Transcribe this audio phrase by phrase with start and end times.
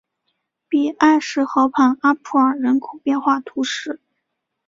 [0.67, 4.01] 比埃什河畔阿普尔人口变化图示